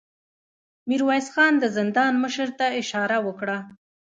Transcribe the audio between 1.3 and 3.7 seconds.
خان د زندان مشر ته اشاره وکړه.